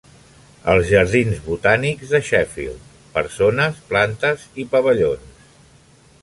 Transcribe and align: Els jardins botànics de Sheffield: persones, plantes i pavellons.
Els 0.71 0.87
jardins 0.91 1.43
botànics 1.49 2.13
de 2.15 2.21
Sheffield: 2.29 2.87
persones, 3.19 3.79
plantes 3.93 4.49
i 4.65 4.67
pavellons. 4.73 5.47